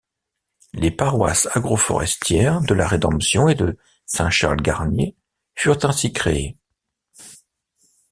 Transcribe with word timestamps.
Les 0.73 0.89
paroisses 0.89 1.47
agro-forestières, 1.53 2.61
de 2.63 2.73
La 2.73 2.87
Rédemption 2.87 3.47
et 3.49 3.53
de 3.53 3.77
Saint-Charles-Garnier 4.07 5.15
furent 5.53 5.85
ainsi 5.85 6.11
créées. 6.11 6.57